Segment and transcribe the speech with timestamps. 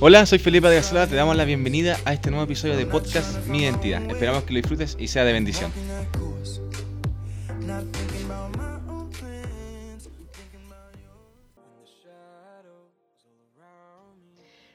[0.00, 3.46] Hola, soy Felipe de Gasela, te damos la bienvenida a este nuevo episodio de podcast
[3.46, 4.02] Mi Identidad.
[4.10, 5.72] Esperamos que lo disfrutes y sea de bendición.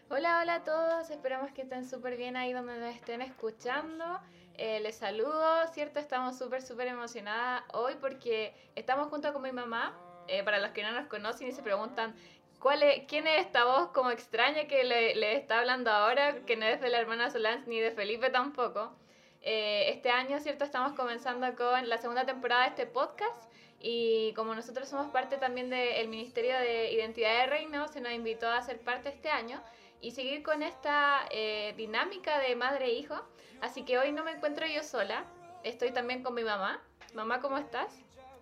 [0.10, 4.22] Hola, hola a todos, esperamos que estén súper bien ahí donde nos estén escuchando.
[4.54, 6.00] Eh, les saludo, ¿cierto?
[6.00, 9.94] Estamos súper, súper emocionadas hoy porque estamos junto con mi mamá.
[10.30, 12.16] Eh, para los que no nos conocen y se preguntan,
[12.64, 16.46] ¿cuál es, ¿quién es esta voz como extraña que le, le está hablando ahora?
[16.46, 18.94] Que no es de la hermana Solange ni de Felipe tampoco.
[19.42, 20.64] Eh, este año, ¿cierto?
[20.64, 25.70] Estamos comenzando con la segunda temporada de este podcast y como nosotros somos parte también
[25.70, 29.62] del Ministerio de Identidad de Reino, se nos invitó a ser parte este año
[30.00, 33.16] y seguir con esta eh, dinámica de madre e hijo.
[33.60, 35.26] Así que hoy no me encuentro yo sola,
[35.64, 36.82] estoy también con mi mamá.
[37.14, 37.94] Mamá, ¿cómo estás?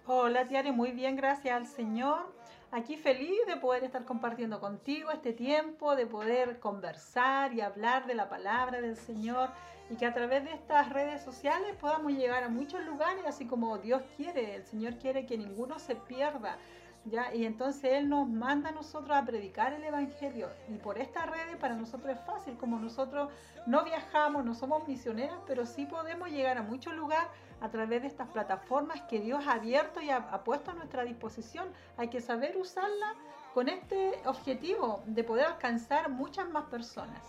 [0.06, 2.41] Hola, Tiare, muy bien, gracias al Señor.
[2.74, 8.16] Aquí feliz de poder estar compartiendo contigo este tiempo, de poder conversar y hablar de
[8.16, 9.50] la palabra del Señor
[9.90, 13.78] y que a través de estas redes sociales podamos llegar a muchos lugares, así como
[13.80, 14.56] Dios quiere.
[14.56, 16.58] El Señor quiere que ninguno se pierda,
[17.06, 17.34] ¿ya?
[17.34, 20.50] Y entonces Él nos manda a nosotros a predicar el Evangelio.
[20.70, 23.30] Y por estas redes para nosotros es fácil, como nosotros
[23.66, 27.30] no viajamos, no somos misioneras, pero sí podemos llegar a muchos lugares
[27.62, 31.68] a través de estas plataformas que Dios ha abierto y ha, puesto a nuestra disposición.
[31.98, 33.16] Hay que saber usarla
[33.54, 37.24] con este objetivo de poder alcanzar muchas más personas.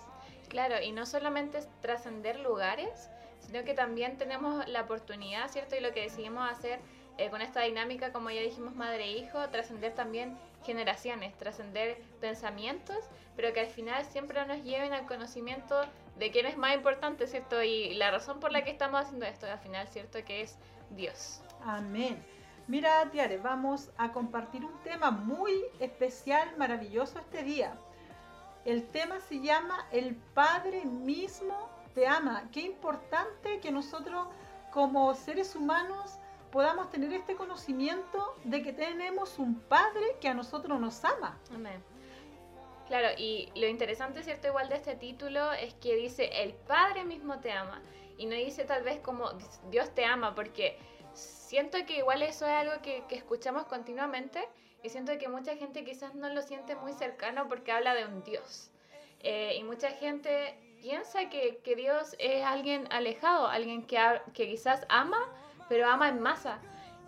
[0.48, 5.76] Claro, y no solamente trascender lugares, sino que también tenemos la oportunidad, ¿cierto?
[5.76, 6.80] Y lo que decidimos hacer
[7.18, 12.98] eh, con esta dinámica, como ya dijimos, madre e trascender también generaciones, trascender pensamientos,
[13.36, 15.80] pero que al final siempre nos lleven al conocimiento
[16.16, 17.62] de quién es más importante, ¿cierto?
[17.62, 20.24] Y la razón por la que estamos haciendo esto, al final, ¿cierto?
[20.24, 20.56] Que es
[20.90, 21.40] Dios.
[21.64, 22.22] Amén.
[22.68, 27.76] Mira, Tiare, vamos a compartir un tema muy especial, maravilloso este día.
[28.64, 32.48] El tema se llama El Padre mismo te ama.
[32.52, 34.28] Qué importante que nosotros
[34.70, 36.18] como seres humanos
[36.52, 41.40] podamos tener este conocimiento de que tenemos un Padre que a nosotros nos ama.
[41.52, 41.82] Amén.
[42.86, 44.48] Claro, y lo interesante, ¿cierto?
[44.48, 47.80] Igual de este título es que dice, el Padre mismo te ama.
[48.18, 49.30] Y no dice tal vez como
[49.70, 50.78] Dios te ama, porque
[51.14, 54.46] siento que igual eso es algo que, que escuchamos continuamente
[54.82, 58.22] y siento que mucha gente quizás no lo siente muy cercano porque habla de un
[58.24, 58.70] Dios.
[59.20, 63.98] Eh, y mucha gente piensa que, que, Dios es alguien alejado, alguien que,
[64.34, 65.18] que quizás ama,
[65.72, 66.58] pero ama en masa.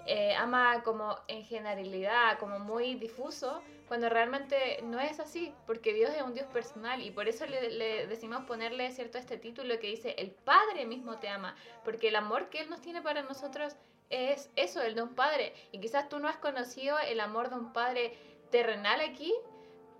[0.06, 6.10] Eh, ama como en generalidad, como muy difuso, cuando realmente no es así, porque Dios
[6.16, 9.88] es un Dios personal y por eso le, le, decimos ponerle cierto este título que
[9.88, 11.54] dice, el Padre mismo te ama,
[11.84, 13.76] porque el amor que Él nos tiene para nosotros
[14.08, 15.52] es eso, el de un padre.
[15.70, 18.16] Y quizás tú no has conocido el amor de un padre
[18.50, 19.34] terrenal aquí,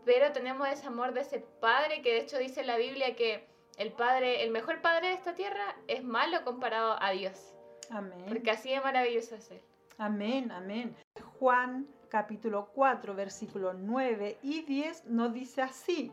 [0.07, 3.93] pero tenemos ese amor de ese padre que de hecho dice la Biblia que el
[3.93, 7.54] padre, el mejor padre de esta tierra es malo comparado a Dios.
[7.91, 8.25] Amén.
[8.29, 9.61] Porque así de maravilloso es Él.
[9.99, 10.97] Amén, amén.
[11.39, 16.13] Juan capítulo 4, versículos 9 y 10 nos dice así,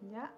[0.00, 0.32] ¿ya?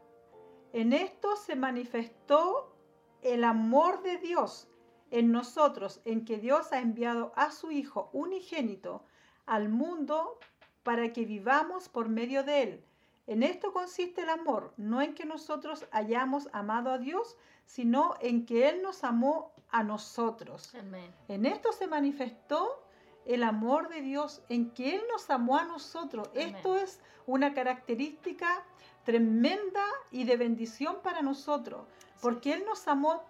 [0.72, 2.74] En esto se manifestó
[3.22, 4.68] el amor de Dios
[5.10, 9.04] en nosotros, en que Dios ha enviado a su Hijo unigénito
[9.46, 10.38] al mundo
[10.82, 12.84] para que vivamos por medio de Él.
[13.30, 18.44] En esto consiste el amor, no en que nosotros hayamos amado a Dios, sino en
[18.44, 20.74] que Él nos amó a nosotros.
[20.74, 21.14] Amén.
[21.28, 22.82] En esto se manifestó
[23.26, 26.28] el amor de Dios, en que Él nos amó a nosotros.
[26.32, 26.56] Amén.
[26.56, 28.64] Esto es una característica
[29.04, 31.86] tremenda y de bendición para nosotros,
[32.20, 33.22] porque Él nos amó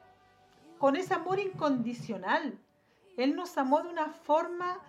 [0.79, 2.59] con ese amor incondicional.
[3.19, 4.81] Él nos amó de una forma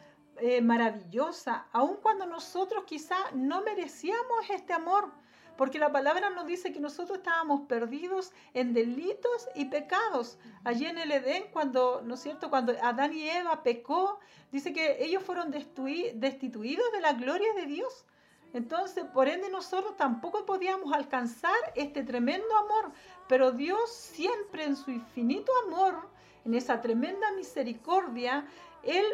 [0.42, 5.12] eh, maravillosa, aun cuando nosotros quizá no merecíamos este amor,
[5.56, 10.40] porque la palabra nos dice que nosotros estábamos perdidos en delitos y pecados.
[10.64, 14.20] Allí en el Edén, cuando, ¿no es cierto?, cuando Adán y Eva pecó,
[14.52, 18.06] dice que ellos fueron destituidos de la gloria de Dios.
[18.54, 22.92] Entonces, por ende, nosotros tampoco podíamos alcanzar este tremendo amor,
[23.28, 26.10] pero Dios siempre en su infinito amor,
[26.44, 28.46] en esa tremenda misericordia,
[28.84, 29.06] Él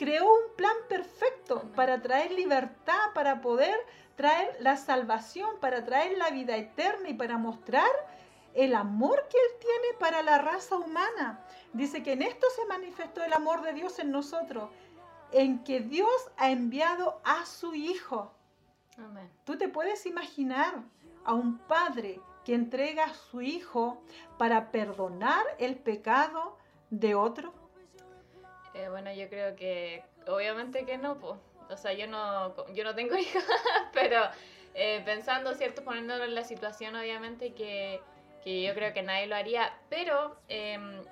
[0.00, 3.76] creó un plan perfecto para traer libertad, para poder
[4.16, 7.90] traer la salvación, para traer la vida eterna y para mostrar
[8.54, 11.44] el amor que Él tiene para la raza humana.
[11.74, 14.70] Dice que en esto se manifestó el amor de Dios en nosotros,
[15.32, 18.32] en que Dios ha enviado a su Hijo.
[18.96, 19.30] Amén.
[19.44, 20.82] ¿Tú te puedes imaginar
[21.24, 24.02] a un padre que entrega a su hijo
[24.38, 26.56] para perdonar el pecado
[26.88, 27.59] de otro?
[28.80, 31.34] Eh, bueno, yo creo que obviamente que no, pues.
[31.68, 33.44] O sea, yo no, yo no tengo hijos,
[33.92, 34.22] pero
[34.74, 35.84] eh, pensando, ¿cierto?
[35.84, 38.00] Poniéndolo en la situación, obviamente, que,
[38.42, 39.72] que yo creo que nadie lo haría.
[39.88, 41.02] Pero em,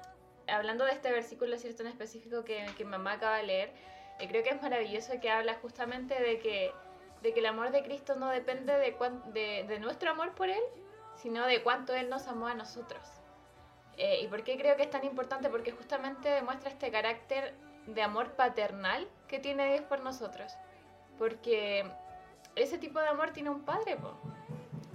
[0.47, 1.83] hablando de este versículo, ¿cierto?
[1.83, 3.73] En específico que, que mamá acaba de leer,
[4.19, 6.73] eh, creo que es maravilloso que habla justamente de que,
[7.23, 8.97] de que el amor de Cristo no depende de,
[9.33, 10.63] de, de nuestro amor por Él,
[11.17, 13.18] sino de cuánto Él nos amó a nosotros.
[13.99, 15.51] Eh, ¿Y por qué creo que es tan importante?
[15.51, 17.55] Porque justamente demuestra este carácter
[17.87, 20.53] de amor paternal que tiene Dios por nosotros.
[21.19, 21.85] Porque
[22.55, 23.97] ese tipo de amor tiene un padre.
[23.97, 24.15] Po.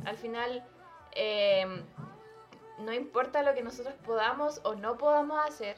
[0.05, 0.63] Al final,
[1.11, 1.83] eh,
[2.79, 5.77] no importa lo que nosotros podamos o no podamos hacer,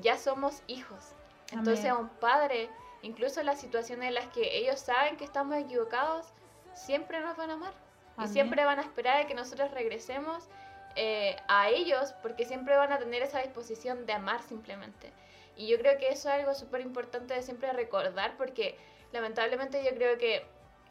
[0.00, 1.14] ya somos hijos.
[1.52, 2.70] Entonces un padre,
[3.02, 6.26] incluso en las situaciones en las que ellos saben que estamos equivocados,
[6.74, 7.74] siempre nos van a amar.
[8.22, 10.48] Y siempre van a esperar a que nosotros regresemos
[10.96, 15.12] eh, a ellos porque siempre van a tener esa disposición de amar simplemente.
[15.56, 18.76] Y yo creo que eso es algo súper importante de siempre recordar porque
[19.12, 20.44] lamentablemente yo creo que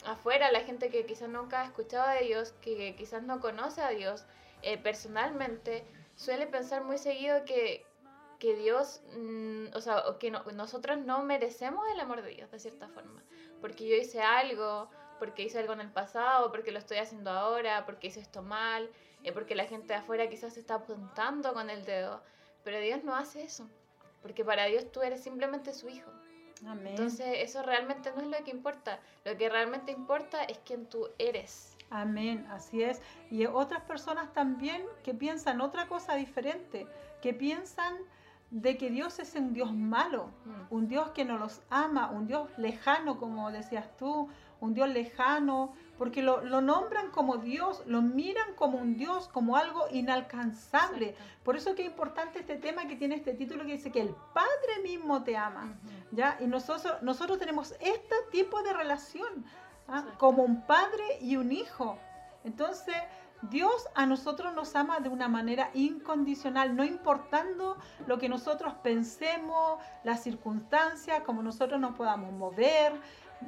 [0.05, 3.89] afuera la gente que quizás nunca ha escuchado a Dios, que quizás no conoce a
[3.89, 4.25] Dios
[4.61, 5.83] eh, personalmente,
[6.15, 7.85] suele pensar muy seguido que,
[8.39, 12.87] que Dios, mm, o sea, que nosotros no merecemos el amor de Dios de cierta
[12.89, 13.23] forma,
[13.59, 14.89] porque yo hice algo,
[15.19, 18.89] porque hice algo en el pasado, porque lo estoy haciendo ahora, porque hice esto mal,
[19.23, 22.21] eh, porque la gente de afuera quizás se está apuntando con el dedo.
[22.63, 23.67] Pero Dios no hace eso,
[24.21, 26.11] porque para Dios tú eres simplemente su hijo.
[26.85, 28.99] Entonces eso realmente no es lo que importa.
[29.25, 31.75] Lo que realmente importa es quién tú eres.
[31.89, 33.01] Amén, así es.
[33.29, 36.87] Y otras personas también que piensan otra cosa diferente,
[37.21, 37.97] que piensan
[38.51, 40.73] de que Dios es un Dios malo, mm.
[40.73, 44.29] un Dios que no los ama, un Dios lejano, como decías tú,
[44.59, 49.85] un Dios lejano, porque lo, nombran como Dios, lo miran como un Dios, como algo
[49.91, 51.13] inalcanzable.
[51.43, 54.15] Por eso que es importante este tema que tiene este título que dice que el
[54.33, 55.77] Padre mismo te ama.
[56.09, 56.39] ¿ya?
[56.39, 59.45] Y nosotros, nosotros tenemos este tipo de relación,
[59.87, 60.03] ¿ah?
[60.17, 61.99] como un padre y un hijo.
[62.43, 62.95] Entonces,
[63.43, 67.77] Dios a nosotros nos ama de una manera incondicional, no importando
[68.07, 72.93] lo que nosotros pensemos, las circunstancias, como nosotros nos podamos mover,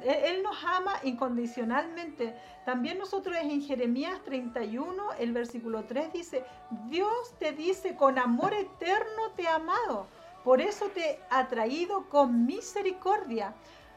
[0.02, 2.34] él nos ama incondicionalmente.
[2.64, 6.44] También nosotros en Jeremías 31, el versículo 3 dice,
[6.88, 10.06] Dios te dice, con amor eterno te he amado,
[10.42, 13.54] por eso te ha traído con misericordia.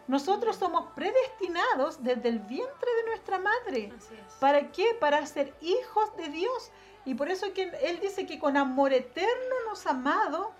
[0.07, 3.91] Nosotros somos predestinados desde el vientre de nuestra madre.
[4.39, 4.95] ¿Para qué?
[4.97, 6.71] Para ser hijos de Dios.
[7.03, 10.53] Y por eso que Él dice que con amor eterno nos ha amado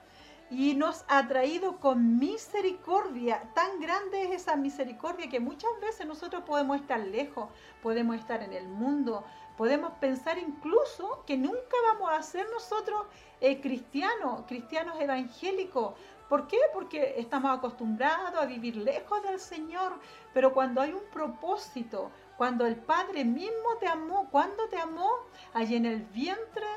[0.50, 3.44] y nos ha traído con misericordia.
[3.54, 7.50] Tan grande es esa misericordia que muchas veces nosotros podemos estar lejos,
[7.82, 9.26] podemos estar en el mundo,
[9.58, 13.06] podemos pensar incluso que nunca vamos a ser nosotros
[13.42, 15.96] eh, cristianos, cristianos evangélicos.
[16.30, 16.58] ¿Por qué?
[16.74, 19.94] Porque estamos acostumbrados a vivir lejos del Señor,
[20.34, 25.10] pero cuando hay un propósito, cuando el Padre mismo te amó, cuando te amó,
[25.54, 26.68] allí en el vientre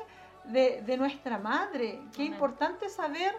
[0.45, 2.01] de, de nuestra madre.
[2.15, 3.35] Qué importante saber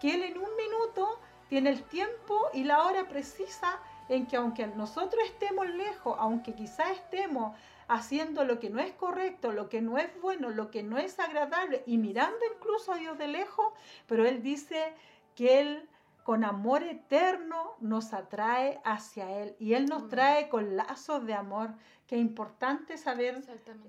[0.00, 4.66] que Él en un minuto tiene el tiempo y la hora precisa en que aunque
[4.66, 7.56] nosotros estemos lejos, aunque quizás estemos
[7.88, 11.18] haciendo lo que no es correcto, lo que no es bueno, lo que no es
[11.18, 13.72] agradable y mirando incluso a Dios de lejos,
[14.06, 14.94] pero Él dice
[15.34, 15.88] que Él
[16.24, 21.70] con amor eterno nos atrae hacia Él y Él nos trae con lazos de amor.
[22.08, 23.40] Qué importante saber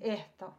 [0.01, 0.53] esto.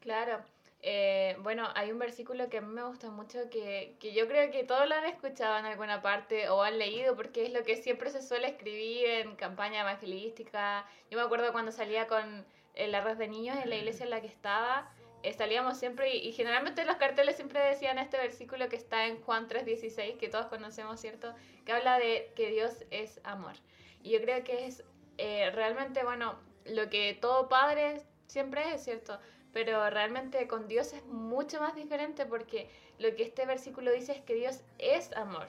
[0.00, 0.42] Claro.
[0.82, 4.50] Eh, bueno, hay un versículo que a mí me gusta mucho que, que, yo creo
[4.50, 7.76] que todos lo han escuchado en alguna parte o han leído porque es lo que
[7.76, 10.86] siempre se suele escribir en campaña evangelística.
[11.10, 14.20] Yo me acuerdo cuando salía con la red de niños en la iglesia en la
[14.20, 14.90] que estaba,
[15.22, 19.48] eh, salíamos siempre y, generalmente los carteles siempre decían este versículo que está en Juan
[19.48, 21.34] 3:16, que todos conocemos, ¿cierto?
[21.66, 23.54] Que habla de que Dios es amor.
[24.02, 24.82] Y yo creo que es
[25.18, 29.20] eh, realmente, bueno, lo que todo padre siempre es, ¿cierto?
[29.52, 34.20] Pero realmente con Dios es mucho más diferente porque lo que este versículo dice es
[34.22, 35.46] que Dios es amor.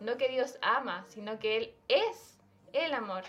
[0.00, 2.38] No que Dios ama, sino que Él es
[2.72, 3.22] el amor.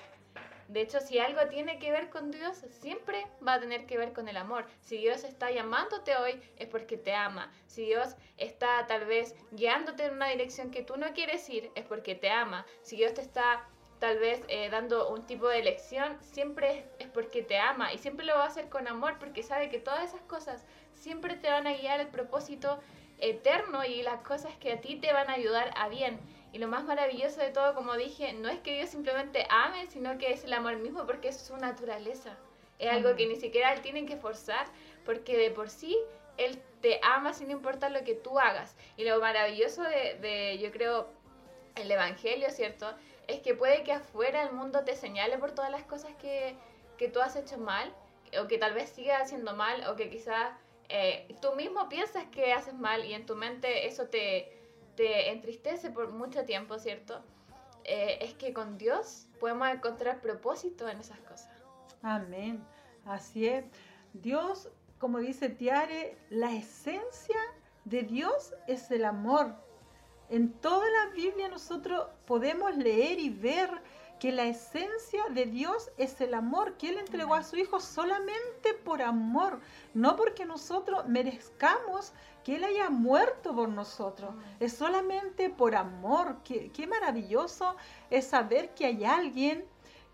[0.67, 4.13] De hecho, si algo tiene que ver con Dios, siempre va a tener que ver
[4.13, 4.65] con el amor.
[4.82, 7.51] Si Dios está llamándote hoy, es porque te ama.
[7.67, 11.86] Si Dios está tal vez guiándote en una dirección que tú no quieres ir, es
[11.86, 12.65] porque te ama.
[12.82, 13.67] Si Dios te está
[14.00, 18.25] tal vez eh, dando un tipo de lección, siempre es, porque te ama y siempre
[18.25, 21.68] lo va a hacer con amor porque sabe que todas esas cosas siempre te van
[21.68, 22.80] a guiar al propósito
[23.20, 26.20] eterno y las cosas que a ti te van a ayudar a bien.
[26.52, 30.18] Y lo más maravilloso de todo, como dije, no es que Dios simplemente ame, sino
[30.18, 32.38] que es el amor mismo porque es su naturaleza.
[32.80, 34.68] Es algo que ni siquiera Él tiene que forzar
[35.06, 35.98] porque de por sí
[36.38, 38.75] Él te ama sin importar lo que tú hagas.
[38.98, 41.10] Y lo maravilloso de, de yo creo,
[41.75, 42.94] el Evangelio, ¿cierto?
[43.27, 46.55] Es que puede que afuera el mundo te señale por todas las cosas que,
[46.98, 47.94] que tú has hecho mal,
[48.41, 50.53] o que tal vez sigas haciendo mal, o que quizás
[50.89, 54.51] eh, tú mismo piensas que haces mal y en tu mente eso te,
[54.96, 57.24] te entristece por mucho tiempo, ¿cierto?
[57.84, 61.50] Eh, es que con Dios podemos encontrar propósito en esas cosas.
[62.01, 62.63] Amén.
[63.05, 63.65] Así es.
[64.13, 67.39] Dios, como dice Tiare, la esencia
[67.84, 69.55] de Dios es el amor.
[70.29, 73.70] En toda la Biblia nosotros podemos leer y ver
[74.20, 78.74] que la esencia de Dios es el amor, que Él entregó a su Hijo solamente
[78.74, 79.60] por amor,
[79.94, 82.13] no porque nosotros merezcamos
[82.44, 86.38] que Él haya muerto por nosotros, es solamente por amor.
[86.44, 87.75] Qué, maravilloso
[88.10, 89.65] es saber que hay alguien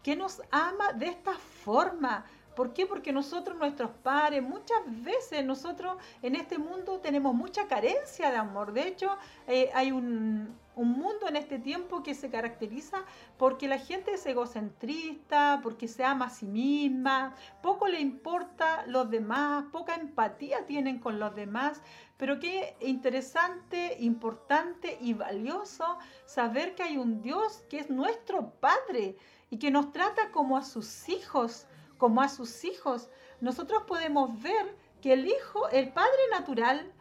[0.01, 2.85] que nos ama de esta forma, ¿Por qué?
[2.85, 8.73] Porque nosotros, nuestros padres, muchas veces nosotros en este mundo tenemos mucha carencia de amor.
[8.73, 9.17] De hecho,
[9.47, 13.05] eh, hay un, mundo en este tiempo que se caracteriza
[13.37, 19.07] porque la gente es egocentrista, porque se ama a sí misma, poco le importa los
[19.11, 21.81] demás, poca empatía tienen con los demás.
[22.17, 29.17] Pero qué interesante, importante y valioso saber que hay un Dios que es nuestro Padre
[29.51, 31.67] y que nos trata como a sus hijos
[32.01, 33.11] como a sus hijos.
[33.41, 36.91] Nosotros podemos ver que el hijo, el padre natural,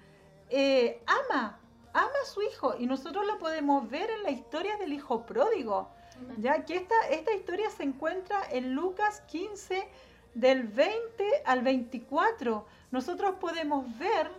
[0.50, 1.58] eh, ama,
[1.94, 5.88] ama a su hijo y nosotros lo podemos ver en la historia del hijo pródigo.
[6.36, 9.88] Ya que esta, esta historia se encuentra en Lucas 15
[10.34, 12.66] del 20 al 24.
[12.90, 14.30] Nosotros podemos ver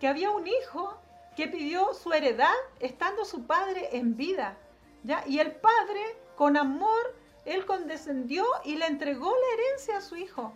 [0.00, 0.98] que había un hijo
[1.36, 4.58] que pidió su heredad estando su padre en vida.
[5.04, 5.22] ¿ya?
[5.28, 6.02] Y el padre,
[6.34, 7.14] con amor,
[7.44, 10.52] él condescendió y le entregó la herencia a su hijo.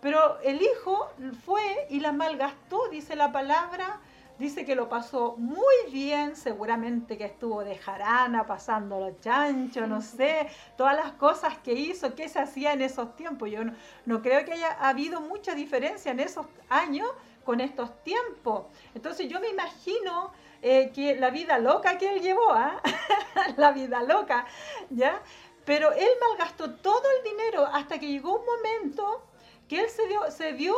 [0.00, 1.10] Pero el hijo
[1.44, 4.00] fue y la malgastó, dice la palabra,
[4.38, 10.00] dice que lo pasó muy bien, seguramente que estuvo de jarana, pasando los chanchos, no
[10.02, 13.50] sé, todas las cosas que hizo, que se hacía en esos tiempos.
[13.50, 13.60] Yo
[14.04, 17.08] no, creo que haya habido mucha diferencia en esos años
[17.44, 18.66] con estos tiempos.
[18.94, 22.82] Entonces yo me imagino eh, que la vida loca que él llevó, ¿ah?
[23.56, 24.46] la vida loca,
[24.90, 25.22] ¿ya?
[25.66, 29.24] Pero él malgastó todo el dinero hasta que llegó un momento
[29.68, 30.74] que él se, dio, se vio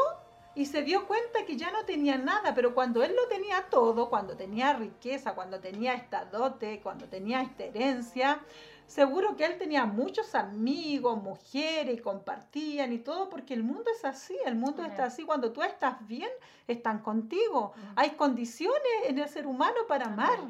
[0.54, 4.08] y se dio cuenta que ya no tenía nada, pero cuando él lo tenía todo,
[4.08, 8.40] cuando tenía riqueza, cuando tenía esta dote, cuando tenía esta herencia,
[8.86, 14.04] seguro que él tenía muchos amigos, mujeres, y compartían y todo, porque el mundo es
[14.06, 16.30] así, el mundo está así, cuando tú estás bien,
[16.66, 17.74] están contigo.
[17.94, 20.40] Hay condiciones en el ser humano para amar,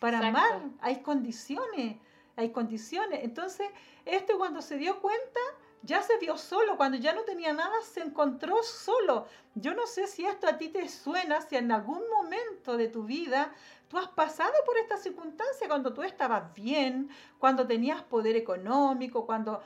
[0.00, 1.96] para amar, hay condiciones
[2.36, 3.20] hay condiciones.
[3.22, 3.68] Entonces,
[4.04, 5.40] este cuando se dio cuenta,
[5.82, 9.26] ya se vio solo, cuando ya no tenía nada, se encontró solo.
[9.54, 13.04] Yo no sé si esto a ti te suena, si en algún momento de tu
[13.04, 13.52] vida
[13.88, 19.62] tú has pasado por esta circunstancia cuando tú estabas bien, cuando tenías poder económico, cuando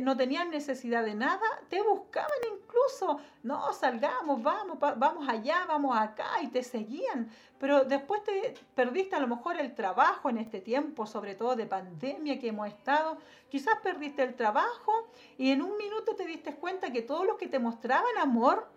[0.00, 6.40] no tenían necesidad de nada, te buscaban incluso, no, salgamos, vamos, vamos allá, vamos acá,
[6.42, 7.30] y te seguían.
[7.58, 11.66] Pero después te perdiste a lo mejor el trabajo en este tiempo, sobre todo de
[11.66, 13.18] pandemia que hemos estado.
[13.50, 17.48] Quizás perdiste el trabajo y en un minuto te diste cuenta que todos los que
[17.48, 18.68] te mostraban amor,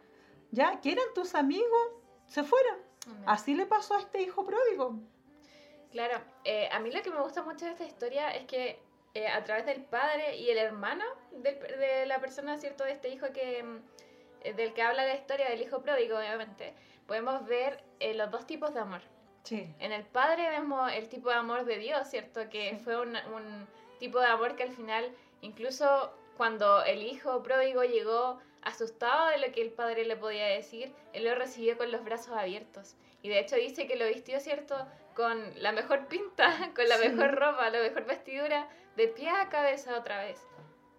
[0.51, 1.91] ya, que eran tus amigos,
[2.27, 2.77] se fueron.
[3.25, 5.00] Así le pasó a este hijo pródigo.
[5.91, 8.79] Claro, eh, a mí lo que me gusta mucho de esta historia es que
[9.13, 12.84] eh, a través del padre y el hermano de la persona, ¿cierto?
[12.84, 13.66] De este hijo que,
[14.44, 16.74] eh, del que habla la historia del hijo pródigo, obviamente,
[17.08, 19.01] podemos ver eh, los dos tipos de amor.
[19.44, 19.68] Sí.
[19.80, 22.50] En el padre vemos el tipo de amor de Dios, ¿cierto?
[22.50, 23.68] Que fue un, un
[24.00, 25.12] tipo de amor que al final,
[25.42, 30.94] incluso cuando el hijo pródigo llegó asustado de lo que el padre le podía decir,
[31.13, 32.96] él lo recibió con los brazos abiertos.
[33.22, 34.75] Y de hecho dice que lo vistió, ¿cierto?
[35.16, 39.98] Con la mejor pinta, con la mejor ropa, la mejor vestidura, de pie a cabeza
[39.98, 40.38] otra vez.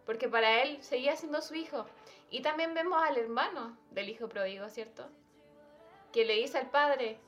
[0.07, 1.85] Porque para él seguía siendo su hijo.
[2.31, 5.07] Y también vemos al hermano del hijo pródigo, ¿cierto?
[6.11, 7.19] Que le dice al padre,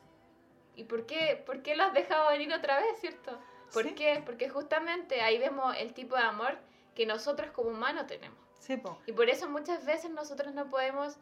[0.75, 3.39] ¿y por qué, por qué lo has dejado venir otra vez, ¿cierto?
[3.73, 4.23] ¿Por qué?
[4.25, 6.59] Porque justamente ahí vemos el tipo de amor
[6.95, 8.39] que nosotros como humanos tenemos.
[9.07, 11.17] Y por eso muchas veces nosotros no podemos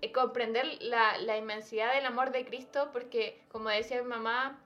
[0.00, 4.60] eh, comprender la, la, inmensidad del amor de Cristo, porque como decía mi mamá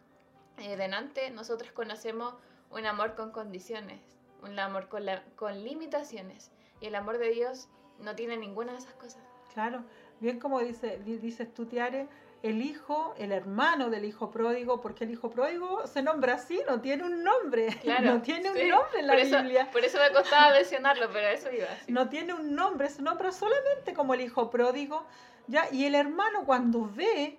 [0.58, 2.34] eh, delante, nosotros conocemos
[2.70, 4.00] un amor con condiciones,
[4.42, 6.50] un amor con, la, con limitaciones.
[6.80, 7.68] Y el amor de Dios
[8.00, 9.22] no tiene ninguna de esas cosas.
[9.52, 9.84] Claro,
[10.20, 12.08] bien como dice, dices tú, Tiare,
[12.42, 16.80] el hijo, el hermano del hijo pródigo, porque el hijo pródigo se nombra así, no
[16.80, 17.68] tiene un nombre.
[18.02, 19.70] no tiene un nombre en la Biblia.
[19.72, 21.68] Por eso me costaba mencionarlo, pero eso iba.
[21.88, 25.06] No tiene un nombre, se nombra solamente como el hijo pródigo.
[25.46, 25.68] ¿ya?
[25.72, 27.38] Y el hermano cuando ve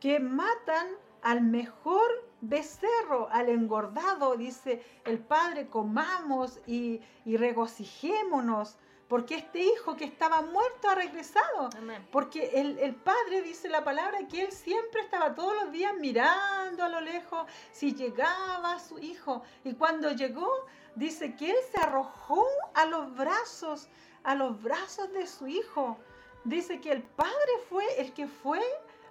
[0.00, 0.88] que matan
[1.22, 8.76] al mejor becerro, al engordado, dice el padre, comamos y, y regocijémonos
[9.08, 11.70] porque este hijo que estaba muerto ha regresado.
[11.78, 12.06] Amén.
[12.12, 16.84] Porque el, el padre dice la palabra que él siempre estaba todos los días mirando
[16.84, 19.42] a lo lejos si llegaba su hijo.
[19.64, 20.50] Y cuando llegó,
[20.94, 23.88] dice que él se arrojó a los brazos,
[24.24, 25.96] a los brazos de su hijo.
[26.44, 28.60] Dice que el padre fue el que fue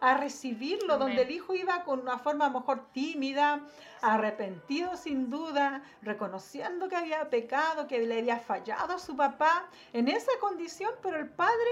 [0.01, 1.07] a recibirlo, Amén.
[1.07, 3.61] donde el hijo iba con una forma a lo mejor tímida,
[4.01, 10.07] arrepentido sin duda, reconociendo que había pecado, que le había fallado a su papá, en
[10.07, 11.69] esa condición, pero el padre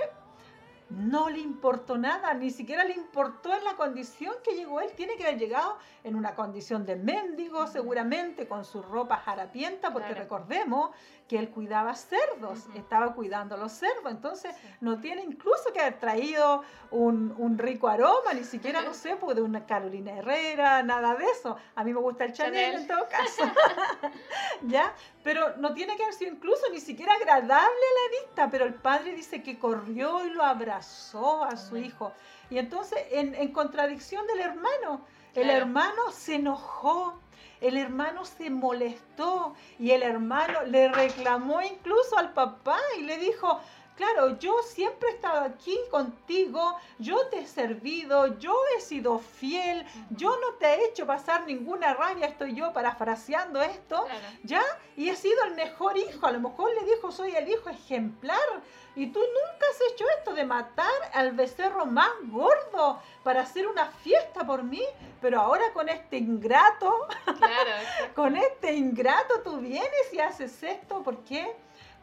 [0.90, 4.92] no le importó nada, ni siquiera le importó en la condición que llegó él.
[4.96, 10.10] Tiene que haber llegado en una condición de mendigo, seguramente, con su ropa harapienta, porque
[10.10, 10.22] Claro.
[10.22, 10.92] recordemos
[11.28, 14.12] que él cuidaba cerdos, estaba cuidando los cerdos.
[14.12, 14.68] Entonces, Sí.
[14.82, 19.36] no tiene incluso que haber traído un, un rico aroma, ni siquiera, no sé, pues
[19.36, 21.58] de una Carolina Herrera, nada de eso.
[21.76, 22.82] A mí me gusta el Chanel, Chanel.
[22.82, 23.44] en todo caso.
[24.68, 24.94] ¿Ya?
[25.24, 28.76] Pero no tiene que haber sido incluso ni siquiera agradable a la vista, pero el
[28.76, 32.14] padre dice que corrió y lo abrazó a su hijo.
[32.50, 35.02] Y entonces, en, en contradicción del hermano,
[35.34, 37.20] el hermano se enojó,
[37.68, 43.60] el hermano se molestó y el hermano le reclamó incluso al papá y le dijo,
[43.96, 49.86] claro, yo siempre he estado aquí contigo, yo te he servido, yo he sido fiel,
[50.10, 54.26] yo no te he hecho pasar ninguna rabia, estoy yo parafraseando esto, Claro.
[54.44, 54.62] ¿ya?
[54.98, 58.40] Y he sido el mejor hijo, a lo mejor le dijo, soy el hijo ejemplar.
[58.96, 63.88] Y tú nunca has hecho esto de matar al becerro más gordo para hacer una
[63.88, 64.84] fiesta por mí,
[65.22, 67.72] pero ahora con este ingrato, Claro,
[68.16, 71.56] con este ingrato tú vienes y haces esto, ¿por qué?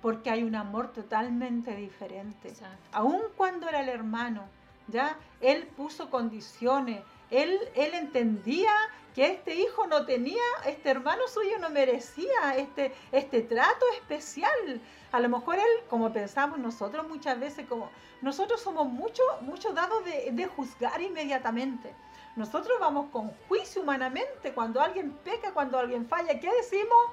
[0.03, 2.49] Porque hay un amor totalmente diferente.
[2.49, 2.77] Exacto.
[2.93, 4.43] Aun cuando era el hermano,
[4.89, 5.17] ¿ya?
[5.41, 7.03] Él puso condiciones,
[7.33, 8.71] él, entendía
[9.15, 14.81] que este hijo no tenía, este hermano suyo no merecía este, este trato especial.
[15.13, 17.91] A lo mejor él, como pensamos nosotros muchas veces, como
[18.21, 21.95] nosotros somos mucho, mucho dados de, de juzgar inmediatamente.
[22.37, 26.41] Nosotros vamos con juicio humanamente cuando alguien peca, cuando alguien falla.
[26.41, 27.11] ¿Qué decimos?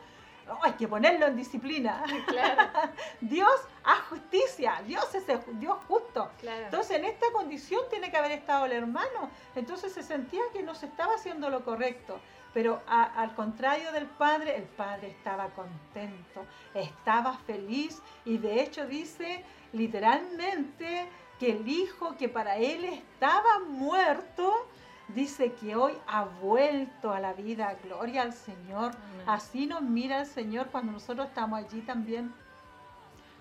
[0.52, 2.04] "Oh, hay que ponerlo en disciplina.
[2.28, 2.62] Claro,
[3.22, 3.52] Dios
[3.84, 6.30] a justicia, Dios es el Dios justo.
[6.40, 6.66] claro.
[6.66, 9.30] Entonces en esta condición tiene que haber estado el hermano.
[9.56, 12.20] Entonces se sentía que no se estaba haciendo lo correcto.
[12.54, 18.88] Pero a- al contrario del padre, el padre estaba contento, estaba feliz y de hecho
[18.88, 21.08] dice literalmente
[21.40, 24.68] que el hijo que para él estaba muerto,
[25.16, 27.76] dice que hoy ha vuelto a la vida.
[27.84, 28.92] Gloria al Señor.
[28.96, 29.24] Amén.
[29.26, 32.34] Así nos mira el Señor cuando nosotros estamos allí también.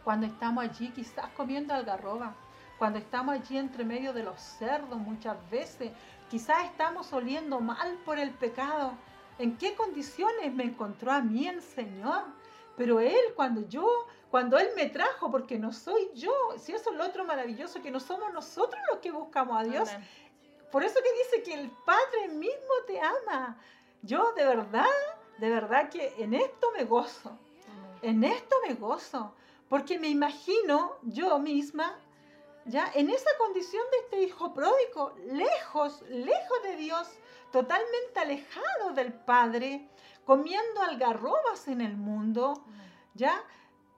[0.05, 2.35] Cuando estamos allí quizás comiendo algarroba.
[2.79, 5.93] Cuando estamos allí entre medio de los cerdos muchas veces.
[6.31, 8.93] Quizás estamos oliendo mal por el pecado.
[9.39, 12.25] ¿En qué condiciones me encontró a mí el Señor?
[12.77, 13.87] Pero Él, cuando yo,
[14.31, 17.91] cuando Él me trajo, porque no soy yo, si eso es lo otro maravilloso, que
[17.91, 20.07] no somos nosotros los que buscamos a Dios, Amén.
[20.71, 23.59] Por eso que dice que el Padre mismo te ama.
[24.03, 24.85] Yo de verdad,
[25.39, 27.39] de verdad que en esto me gozo.
[28.03, 29.35] En esto me gozo.
[29.69, 31.99] Porque me imagino yo misma,
[32.65, 37.09] ya en esa condición de este hijo pródigo, lejos, lejos de Dios,
[37.53, 39.89] totalmente alejado del Padre,
[40.25, 42.63] comiendo algarrobas en el mundo.
[43.19, 43.43] ¿ya?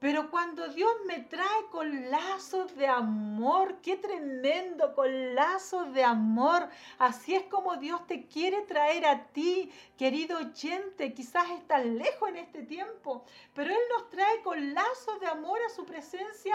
[0.00, 6.66] Pero cuando Dios me trae con lazos de amor, qué tremendo, con lazos de amor.
[6.98, 11.12] Así es como Dios te quiere traer a ti, querido oyente.
[11.12, 15.68] Quizás estás lejos en este tiempo, pero Él nos trae con lazos de amor a
[15.68, 16.54] su presencia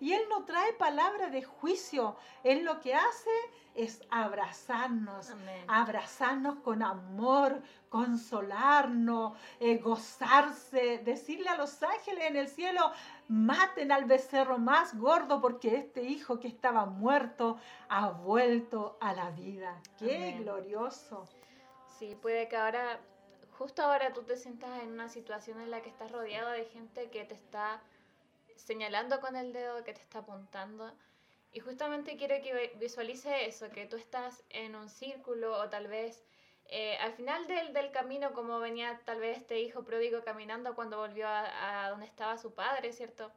[0.00, 2.16] y Él no trae palabra de juicio.
[2.44, 3.30] Él lo que hace
[3.74, 5.64] es abrazarnos, Amén.
[5.68, 7.60] abrazarnos con amor,
[7.96, 12.92] consolarnos, eh, gozarse, decirle a los ángeles en el cielo,
[13.28, 19.30] maten al becerro más gordo porque este hijo que estaba muerto ha vuelto a la
[19.30, 19.80] vida.
[19.98, 20.42] ¡Qué Amén.
[20.42, 21.26] glorioso!
[21.98, 23.00] Sí, puede que ahora,
[23.58, 27.08] justo ahora tú te sientas en una situación en la que estás rodeado de gente
[27.10, 27.80] que te está
[28.56, 30.92] señalando con el dedo, que te está apuntando.
[31.52, 35.86] Y justamente quiero que vi- visualice eso, que tú estás en un círculo o tal
[35.88, 36.22] vez
[36.68, 40.98] eh, al final del, del camino, como venía tal vez este hijo pródigo caminando cuando
[40.98, 43.30] volvió a, a donde estaba su padre, ¿cierto?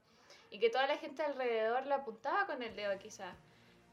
[0.49, 3.35] Y que toda la gente alrededor le apuntaba con el dedo quizás.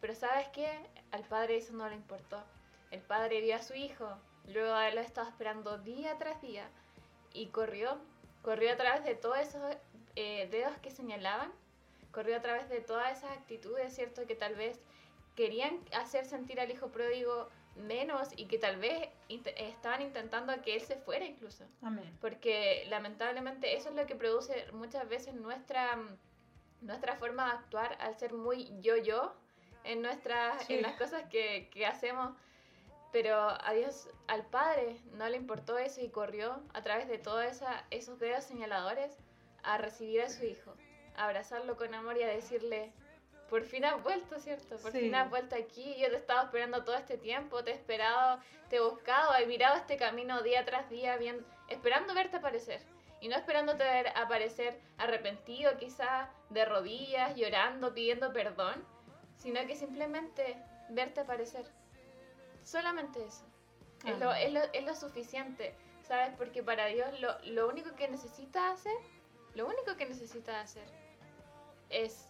[0.00, 0.68] Pero sabes qué?
[1.10, 2.42] Al padre eso no le importó.
[2.90, 4.08] El padre vio a su hijo,
[4.46, 6.68] luego de haberlo estado esperando día tras día,
[7.32, 7.98] y corrió,
[8.42, 9.62] corrió a través de todos esos
[10.14, 11.52] eh, dedos que señalaban,
[12.12, 14.26] corrió a través de todas esas actitudes, ¿cierto?
[14.26, 14.80] Que tal vez
[15.34, 20.74] querían hacer sentir al hijo pródigo menos y que tal vez int- estaban intentando que
[20.74, 21.64] él se fuera incluso.
[21.82, 22.16] Amén.
[22.20, 25.98] Porque lamentablemente eso es lo que produce muchas veces nuestra,
[26.80, 29.34] nuestra forma de actuar al ser muy yo-yo
[29.84, 30.74] en, nuestras, Sí.
[30.74, 32.34] en las cosas que, que hacemos.
[33.12, 37.44] Pero a Dios, al Padre, no le importó eso y corrió a través de todos
[37.90, 39.16] esos dedos señaladores
[39.62, 40.74] a recibir a su hijo,
[41.16, 42.92] a abrazarlo con amor y a decirle,
[43.48, 44.76] por fin has vuelto, ¿cierto?
[44.78, 45.00] Por Sí.
[45.00, 48.40] fin has vuelto aquí, yo te he estado esperando todo este tiempo, te he esperado,
[48.68, 52.82] te he buscado, he mirado este camino día tras día, bien, esperando verte aparecer.
[53.20, 58.84] Y no esperándote ver aparecer arrepentido, quizás de rodillas, llorando, pidiendo perdón,
[59.38, 60.56] sino que simplemente
[60.90, 61.64] verte aparecer.
[62.62, 63.44] Solamente eso.
[64.04, 64.46] Es lo, Amén.
[64.46, 66.34] es, lo, es lo suficiente, ¿sabes?
[66.36, 68.96] Porque para Dios lo, lo único que necesita hacer,
[69.54, 70.86] lo único que necesita hacer
[71.88, 72.28] es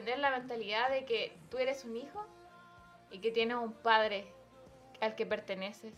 [0.00, 2.26] tener la mentalidad de que tú eres un hijo
[3.10, 4.26] y que tienes un padre
[5.00, 5.92] al que perteneces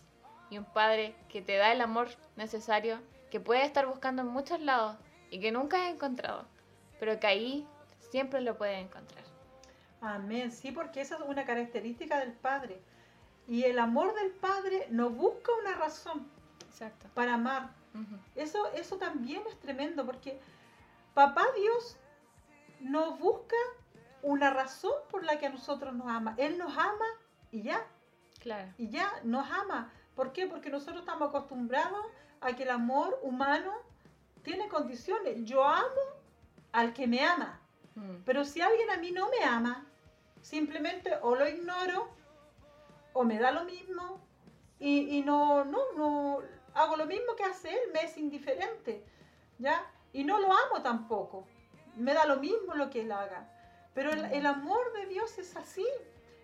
[0.51, 4.61] y un padre que te da el amor necesario que puedes estar buscando en muchos
[4.61, 4.97] lados
[5.31, 6.45] y que nunca has encontrado,
[7.01, 9.25] pero que ahí siempre lo puedes encontrar.
[10.01, 12.81] Amén, sí, porque esa es una característica del Padre.
[13.49, 16.29] Y el amor del Padre no busca una razón
[16.69, 17.09] Exacto.
[17.15, 17.71] para amar.
[18.35, 20.39] Eso, eso también es tremendo, porque
[21.15, 21.97] Papá Dios
[22.81, 23.57] no busca
[24.25, 26.35] una razón por la que a nosotros nos ama.
[26.39, 27.05] Él nos ama
[27.51, 27.87] y ya,
[28.41, 28.73] Claro.
[28.79, 29.93] y ya nos ama.
[30.15, 30.47] ¿Por qué?
[30.47, 32.05] Porque nosotros estamos acostumbrados
[32.41, 33.73] a que el amor humano
[34.43, 35.45] tiene condiciones.
[35.45, 36.01] Yo amo
[36.73, 37.61] al que me ama.
[37.95, 38.23] Mm.
[38.25, 39.87] Pero si alguien a mí no me ama,
[40.43, 42.09] simplemente o lo ignoro
[43.13, 44.21] o me da lo mismo
[44.79, 46.39] y, y no, no, no
[46.75, 49.05] hago lo mismo que hace él, me es indiferente,
[49.59, 49.85] ¿ya?
[50.13, 51.47] Y no lo amo tampoco,
[51.97, 53.49] me da lo mismo lo que él haga.
[53.95, 55.87] Pero el, amor de Dios es así,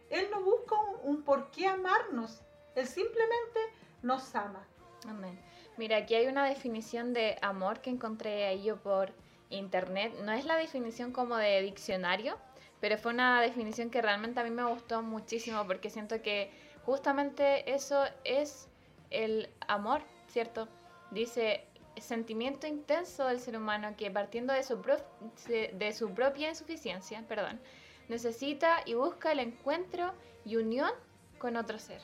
[0.09, 2.43] él no busca un, un por qué amarnos,
[2.75, 3.61] él simplemente
[4.03, 4.67] nos ama.
[5.09, 5.39] Amén.
[5.77, 9.13] Mira, aquí hay una definición de amor que encontré ahí yo por
[9.49, 10.15] internet.
[10.23, 12.39] No es la definición como de diccionario,
[12.81, 16.51] pero fue una definición que realmente a mí me gustó muchísimo porque siento que
[16.85, 18.69] justamente eso es
[19.11, 20.69] el amor, ¿cierto?
[21.11, 21.65] Dice
[22.01, 25.03] sentimiento intenso del ser humano que partiendo de su, prof-
[25.47, 27.61] de su propia insuficiencia, perdón,
[28.09, 30.13] necesita y busca el encuentro
[30.45, 30.91] y unión
[31.39, 32.01] con otro ser.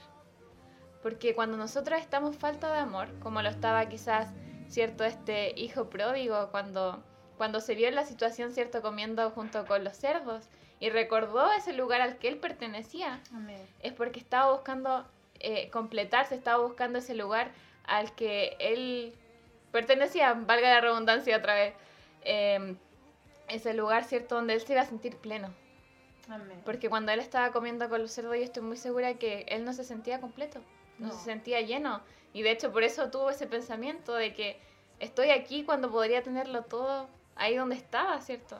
[1.02, 4.28] Porque cuando nosotros estamos falta de amor, como lo estaba quizás,
[4.68, 7.02] cierto, este hijo pródigo, cuando,
[7.36, 10.48] cuando se vio en la situación, cierto, comiendo junto con los cerdos
[10.80, 13.60] y recordó ese lugar al que él pertenecía, Amén.
[13.80, 15.06] es porque estaba buscando
[15.38, 17.52] eh, completarse, estaba buscando ese lugar
[17.84, 19.14] al que él
[19.76, 21.74] pertenecía, valga la redundancia otra vez,
[22.22, 22.74] eh,
[23.48, 25.52] ese lugar, cierto, donde él se iba a sentir pleno.
[26.30, 26.60] Amén.
[26.64, 29.72] Porque cuando él estaba comiendo con los cerdos, yo estoy muy segura que él no
[29.72, 30.60] se sentía completo,
[30.98, 31.12] no, No.
[31.12, 32.00] se sentía lleno.
[32.32, 34.58] Y de hecho por eso tuvo ese pensamiento de que
[34.98, 38.58] estoy aquí cuando podría tenerlo todo ahí donde estaba, ¿cierto?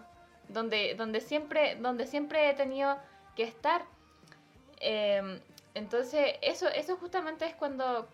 [0.48, 2.98] Donde, donde, siempre, donde siempre he tenido
[3.34, 3.84] que estar.
[4.80, 5.40] Eh,
[5.74, 8.06] entonces, eso, eso justamente es cuando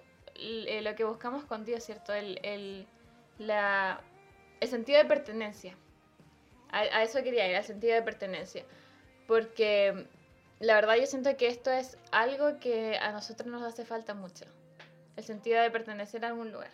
[0.68, 2.12] eh, lo que buscamos con Dios, ¿cierto?
[2.12, 2.86] El, el,
[3.38, 4.00] la,
[4.60, 5.76] el sentido de pertenencia.
[6.70, 8.64] A, a eso quería ir, al sentido de pertenencia.
[9.26, 10.06] Porque
[10.60, 14.44] la verdad yo siento que esto es algo que a nosotros nos hace falta mucho.
[15.16, 16.70] El sentido de pertenecer a algún lugar.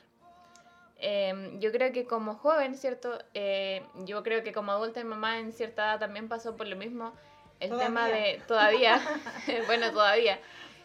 [1.00, 3.18] Eh, yo creo que como joven, ¿cierto?
[3.34, 6.76] Eh, yo creo que como adulta y mamá en cierta edad también pasó por lo
[6.76, 7.12] mismo.
[7.60, 8.22] El tema Todavía.
[8.26, 8.42] de...
[8.46, 9.00] Todavía.
[9.66, 10.38] bueno, todavía.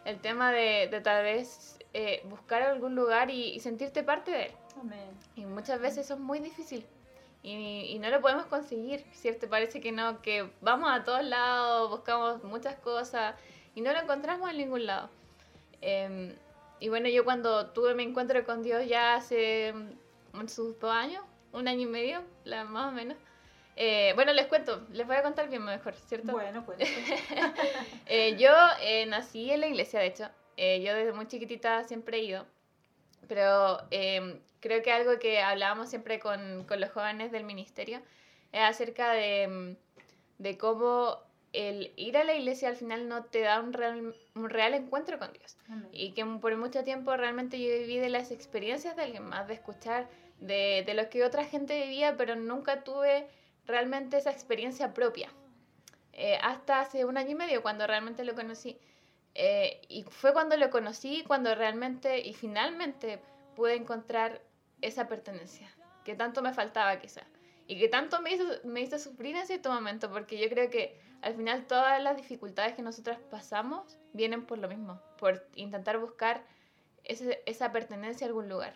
[0.05, 4.45] El tema de, de tal vez eh, buscar algún lugar y, y sentirte parte de
[4.47, 4.51] él.
[4.79, 5.09] Amén.
[5.35, 6.85] Y muchas veces eso es muy difícil.
[7.43, 9.49] Y, y no lo podemos conseguir, ¿cierto?
[9.49, 13.35] Parece que no, que vamos a todos lados, buscamos muchas cosas
[13.75, 15.09] y no lo encontramos en ningún lado.
[15.81, 16.33] Em,
[16.79, 19.73] y bueno, yo cuando tuve mi encuentro con Dios ya hace
[20.33, 23.17] mm, sus dos años, un año y medio, la- más o menos.
[23.75, 26.31] eh, bueno, les cuento, les voy a contar bien mejor, ¿cierto?
[26.31, 26.77] Bueno, pues.
[28.05, 28.51] Eh, yo
[28.81, 30.29] eh, nací en la iglesia, de hecho.
[30.57, 32.45] Eh, yo desde muy chiquitita siempre he ido.
[33.27, 38.01] Pero eh, creo que algo que hablábamos siempre con, con los jóvenes del ministerio
[38.51, 39.75] es acerca de, mm,
[40.43, 41.19] de cómo
[41.53, 45.19] el ir a la iglesia al final no te da un real, un real encuentro
[45.19, 45.55] con Dios.
[45.69, 45.87] Amén.
[45.91, 49.53] Y que por mucho tiempo realmente yo viví de las experiencias de alguien más, de
[49.53, 50.07] escuchar
[50.39, 53.27] de, de lo que otra gente vivía, pero nunca tuve
[53.65, 55.29] realmente esa experiencia propia.
[56.13, 58.77] Eh, hasta hace un año y medio, cuando realmente lo conocí.
[59.35, 63.19] Eh, y fue cuando lo conocí, cuando realmente y finalmente
[63.55, 64.41] pude encontrar
[64.81, 65.69] esa pertenencia,
[66.05, 67.21] que tanto me faltaba quizá.
[67.67, 70.99] Y que tanto me hizo, me hizo sufrir en cierto momento, porque yo creo que
[71.21, 76.43] al final todas las dificultades que nosotras pasamos vienen por lo mismo, por intentar buscar
[77.03, 78.73] esa pertenencia a algún lugar.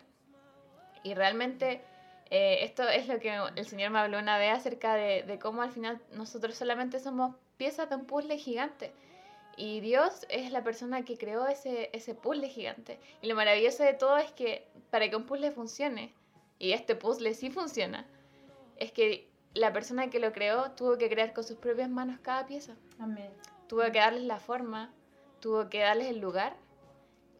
[1.02, 1.82] Y realmente
[2.30, 5.62] Eh, esto es lo que el Señor me habló una vez acerca de, de cómo
[5.62, 8.92] al final nosotros solamente somos piezas de un puzzle gigante.
[9.58, 13.00] Y Dios es la persona que creó ese, ese puzzle gigante.
[13.20, 16.14] Y lo maravilloso de todo es que para que un puzzle funcione,
[16.60, 18.06] y este puzzle sí funciona,
[18.76, 22.46] es que la persona que lo creó tuvo que crear con sus propias manos cada
[22.46, 22.76] pieza.
[23.00, 23.32] Amén.
[23.66, 24.92] Tuvo que darles la forma,
[25.40, 26.56] tuvo que darles el lugar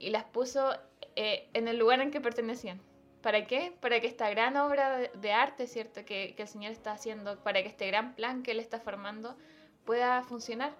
[0.00, 0.72] y las puso
[1.14, 2.80] eh, en el lugar en que pertenecían.
[3.22, 3.72] ¿Para qué?
[3.80, 6.04] Para que esta gran obra de, de arte, ¿cierto?
[6.04, 9.36] Que, que el Señor está haciendo, para que este gran plan que Él está formando
[9.84, 10.74] pueda funcionar.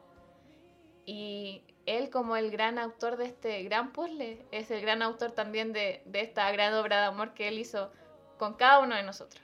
[2.08, 6.02] Él como el gran autor de este gran puzzle, es el gran autor también de,
[6.06, 7.90] de esta gran obra de amor que Él hizo
[8.38, 9.42] con cada uno de nosotros.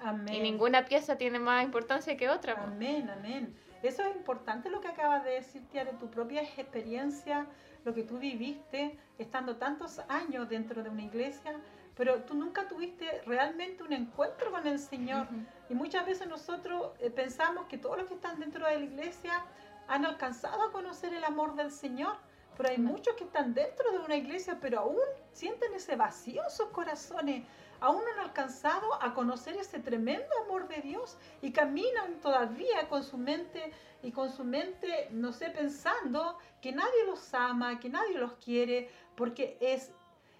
[0.00, 0.34] Amén.
[0.34, 2.54] Y ninguna pieza tiene más importancia que otra.
[2.54, 3.54] Amén, amén.
[3.82, 7.46] Eso es importante lo que acabas de decir, Tía, de tu propia experiencia,
[7.84, 11.56] lo que tú viviste estando tantos años dentro de una iglesia,
[11.96, 15.26] pero tú nunca tuviste realmente un encuentro con el Señor.
[15.26, 15.44] Ujú.
[15.70, 19.44] Y muchas veces nosotros eh, pensamos que todos los que están dentro de la iglesia
[19.92, 22.16] han alcanzado a conocer el amor del Señor.
[22.56, 22.92] Pero hay Amén.
[22.92, 27.44] muchos que están dentro de una iglesia, pero aún sienten ese vacío en sus corazones.
[27.78, 33.04] Aún no han alcanzado a conocer ese tremendo amor de Dios y caminan todavía con
[33.04, 38.16] su mente y con su mente, no sé, pensando que nadie los ama, que nadie
[38.16, 39.92] los quiere, porque es,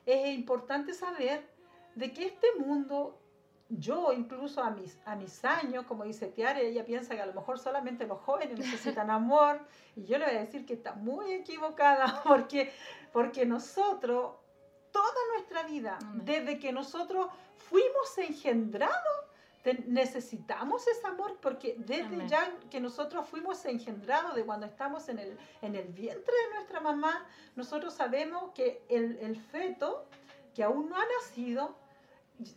[0.06, 1.46] es importante saber
[1.94, 3.21] de que este mundo
[3.78, 7.32] yo incluso a mis, a mis años, como dice Tiare, ella piensa que a lo
[7.32, 9.60] mejor solamente los jóvenes necesitan amor,
[9.96, 12.72] y yo le voy a decir que está muy equivocada, porque,
[13.12, 14.34] porque nosotros,
[14.90, 19.22] toda nuestra vida, desde que nosotros fuimos engendrados,
[19.86, 22.28] necesitamos ese amor, porque desde Amén.
[22.28, 26.80] ya que nosotros fuimos engendrados, de cuando estamos en el, en el vientre de nuestra
[26.80, 30.04] mamá, nosotros sabemos que el, el feto,
[30.52, 31.76] que aún no ha nacido,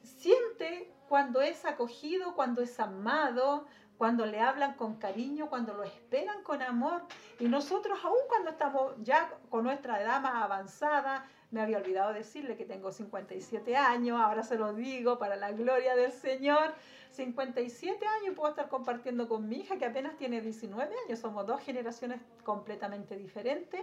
[0.04, 3.66] siente cuando es acogido, cuando es amado,
[3.98, 7.04] cuando le hablan con cariño, cuando lo esperan con amor.
[7.40, 12.58] Y nosotros, aún cuando estamos ya con nuestra edad más avanzada, me había olvidado decirle
[12.58, 16.74] que tengo 57 años, ahora se lo digo para la gloria del Señor.
[17.12, 21.48] 57 años y puedo estar compartiendo con mi hija que apenas tiene 19 años, somos
[21.48, 23.80] dos generaciones completamente diferentes.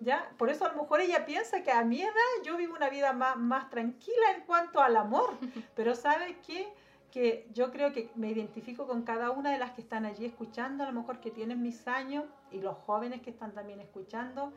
[0.00, 0.32] ¿ya?
[0.36, 3.12] Por eso a lo mejor ella piensa que a mi edad yo vivo una vida
[3.12, 5.30] más, más tranquila en cuanto al amor,
[5.76, 6.72] pero ¿sabes qué?
[7.12, 10.82] Que yo creo que me identifico con cada una de las que están allí escuchando,
[10.82, 14.52] a lo mejor que tienen mis años y los jóvenes que están también escuchando.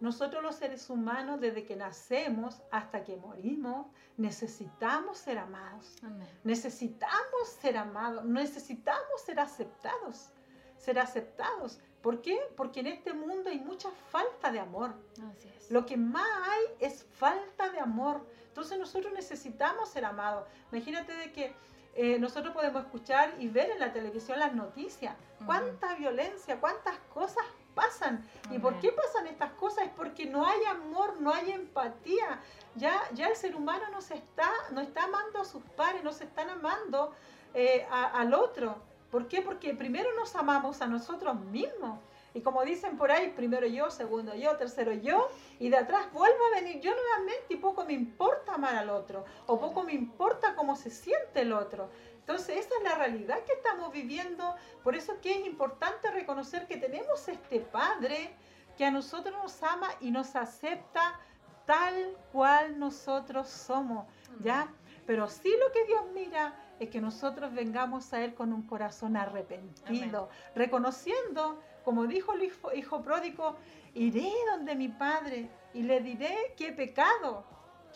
[0.00, 5.96] Nosotros los seres humanos, desde que nacemos hasta que morimos, necesitamos ser amados.
[6.02, 6.28] Amén.
[6.44, 10.30] Necesitamos ser amados, necesitamos ser aceptados,
[10.76, 11.80] ser aceptados.
[12.02, 12.38] ¿Por qué?
[12.56, 14.94] Porque en este mundo hay mucha falta de amor.
[15.14, 15.70] Así es.
[15.70, 18.24] Lo que más hay es falta de amor.
[18.46, 20.46] Entonces nosotros necesitamos ser amados.
[20.72, 21.54] Imagínate de que
[22.00, 25.14] eh, nosotros podemos escuchar y ver en la televisión las noticias.
[25.46, 28.24] Cuánta violencia, cuántas cosas pasan.
[28.50, 29.84] ¿Y por qué pasan estas cosas?
[29.86, 32.40] Es porque no hay amor, no hay empatía.
[32.74, 36.12] Ya, ya el ser humano no se está, no está amando a sus pares, no
[36.12, 37.12] se están amando
[37.54, 38.76] eh, a- al otro.
[39.10, 39.42] ¿Por qué?
[39.42, 41.98] Porque primero nos amamos a nosotros mismos.
[42.34, 46.38] Y como dicen por ahí, primero yo, segundo yo, tercero yo, y de atrás vuelvo
[46.46, 50.54] a venir yo nuevamente y poco me importa amar al otro, o poco me importa
[50.54, 51.88] cómo se siente el otro.
[52.20, 56.66] Entonces esa es la realidad que estamos viviendo, por eso es que es importante reconocer
[56.66, 58.34] que tenemos este Padre
[58.76, 61.18] que a nosotros nos ama y nos acepta
[61.64, 64.06] tal cual nosotros somos,
[64.40, 64.72] ¿ya?
[65.06, 69.16] Pero sí lo que Dios mira es que nosotros vengamos a Él con un corazón
[69.16, 73.56] arrepentido, reconociendo, como dijo el hijo, hijo pródigo,
[73.94, 77.46] iré donde mi Padre y le diré he pecado,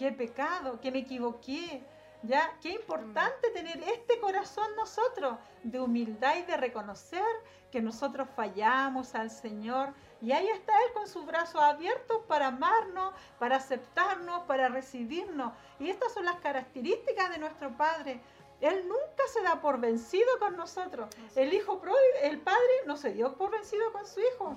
[0.01, 1.83] he pecado, que me equivoqué.
[2.23, 2.57] ¿Ya?
[2.63, 7.23] Qué importante tener este corazón nosotros de humildad y de reconocer
[7.71, 13.13] que nosotros fallamos al Señor y ahí está Él con sus brazos abiertos para amarnos,
[13.39, 15.53] para aceptarnos, para recibirnos.
[15.79, 18.23] Y estas son las características de nuestro Padre.
[18.62, 21.14] Él nunca se da por vencido con nosotros.
[21.37, 24.57] El hijo pródigo, el padre no se dio por vencido con su hijo.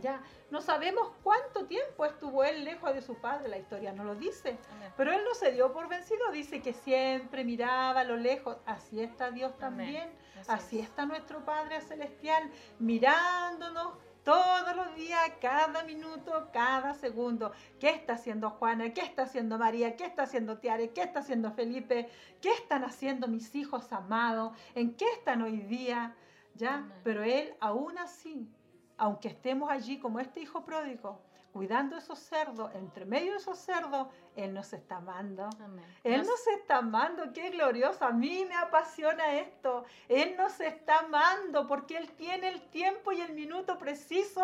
[0.00, 4.14] Ya, no sabemos cuánto tiempo estuvo él lejos de su padre, la historia no lo
[4.14, 4.58] dice.
[4.72, 4.92] Amén.
[4.96, 8.56] Pero él no se dio por vencido, dice que siempre miraba a lo lejos.
[8.64, 10.10] Así está Dios también.
[10.40, 10.88] Así Así es.
[10.88, 13.92] está nuestro Padre Celestial, mirándonos
[14.24, 17.52] todos los días, cada minuto, cada segundo.
[17.80, 18.92] ¿Qué está haciendo Juana?
[18.92, 19.96] ¿Qué está haciendo María?
[19.96, 20.90] ¿Qué está haciendo Tiare?
[20.90, 22.08] ¿Qué está haciendo Felipe?
[22.40, 24.52] ¿Qué están haciendo mis hijos amados?
[24.74, 26.14] ¿En qué están hoy día?
[26.54, 26.88] ¿Ya?
[27.02, 28.48] Pero Él aún así,
[28.96, 31.20] aunque estemos allí como este hijo pródigo,
[31.52, 35.48] cuidando esos cerdos, entre medio de esos cerdos, Él nos está amando.
[35.62, 35.84] Amén.
[36.02, 38.04] Él Nos- nos está amando, qué glorioso.
[38.04, 39.84] A mí me apasiona esto.
[40.08, 44.42] Él nos está amando porque Él tiene el tiempo y el minuto preciso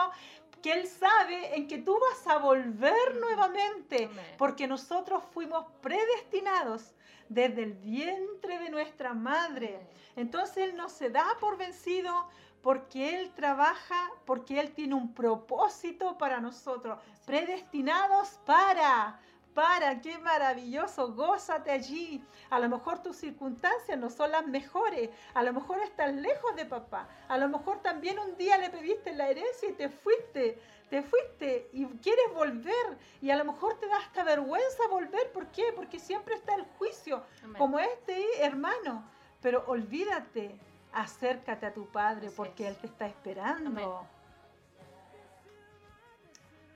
[0.62, 4.04] que Él sabe en que tú vas a volver nuevamente.
[4.06, 4.34] Amén.
[4.36, 6.94] Porque nosotros fuimos predestinados
[7.28, 9.80] desde el vientre de nuestra madre.
[10.16, 12.12] Entonces Él no se da por vencido
[12.62, 19.20] porque Él trabaja, porque Él tiene un propósito para nosotros, predestinados para,
[19.54, 22.24] para, qué maravilloso, gózate allí.
[22.50, 26.64] A lo mejor tus circunstancias no son las mejores, a lo mejor estás lejos de
[26.64, 31.02] papá, a lo mejor también un día le pediste la herencia y te fuiste, te
[31.02, 35.72] fuiste y quieres volver y a lo mejor te da hasta vergüenza volver, ¿por qué?
[35.74, 37.58] Porque siempre está el juicio, Amén.
[37.58, 39.04] como este hermano,
[39.40, 40.58] pero olvídate.
[40.92, 42.70] Acércate a tu Padre Así porque es.
[42.70, 43.68] Él te está esperando.
[43.68, 43.88] Amén.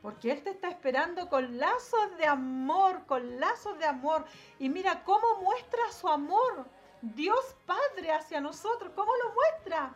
[0.03, 4.25] Porque Él te está esperando con lazos de amor, con lazos de amor.
[4.59, 6.67] Y mira cómo muestra su amor
[7.01, 8.93] Dios Padre hacia nosotros.
[8.95, 9.95] ¿Cómo lo muestra?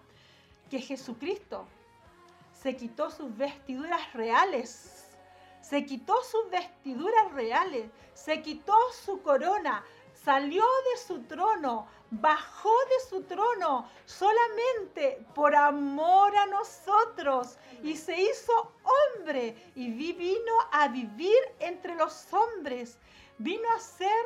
[0.70, 1.66] Que Jesucristo
[2.52, 5.08] se quitó sus vestiduras reales.
[5.60, 7.90] Se quitó sus vestiduras reales.
[8.14, 9.84] Se quitó su corona.
[10.14, 11.86] Salió de su trono.
[12.10, 17.58] Bajó de su trono solamente por amor a nosotros.
[17.82, 22.98] Y se hizo hombre y vi- vino a vivir entre los hombres.
[23.38, 24.24] Vino a ser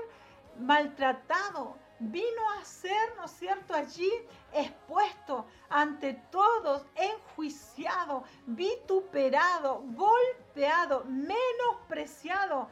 [0.59, 1.77] maltratado.
[2.03, 4.11] Vino a ser, ¿no es cierto?, allí
[4.55, 12.69] expuesto ante todos, enjuiciado, vituperado, golpeado, menospreciado.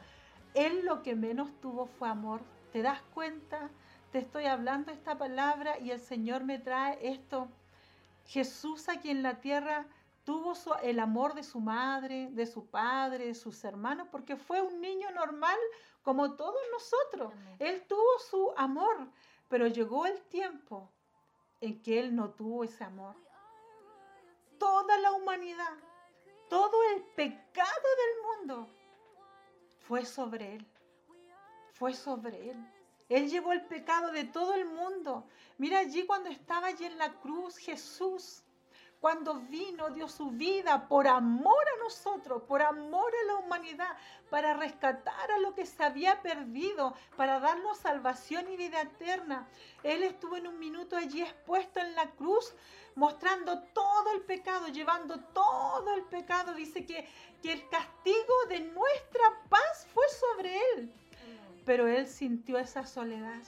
[0.55, 2.41] Él lo que menos tuvo fue amor.
[2.71, 3.69] ¿Te das cuenta?
[4.11, 7.47] Te estoy hablando esta palabra y el Señor me trae esto.
[8.25, 9.85] Jesús aquí en la tierra
[10.23, 14.61] tuvo su- el amor de su madre, de su padre, de sus hermanos, porque fue
[14.61, 15.57] un niño normal
[16.01, 17.31] como todos nosotros.
[17.33, 17.55] Amén.
[17.59, 19.07] Él tuvo su amor,
[19.47, 20.89] pero llegó el tiempo
[21.61, 23.15] en que él no tuvo ese amor.
[24.57, 25.73] Toda la humanidad,
[26.49, 28.69] todo el pecado del mundo
[29.81, 30.67] fue sobre él.
[31.73, 32.57] Fue sobre él.
[33.09, 35.27] Él llevó el pecado de todo el mundo.
[35.57, 38.43] Mira allí cuando estaba allí en la cruz Jesús.
[39.01, 43.95] Cuando vino, dio su vida por amor a nosotros, por amor a la humanidad,
[44.29, 49.47] para rescatar a lo que se había perdido, para darnos salvación y vida eterna.
[49.83, 52.53] Él estuvo en un minuto allí expuesto en la cruz,
[52.95, 56.53] mostrando todo el pecado, llevando todo el pecado.
[56.53, 57.07] Dice que,
[57.41, 60.93] que el castigo de nuestra paz fue sobre él.
[61.69, 63.43] Pero él sintió esa soledad.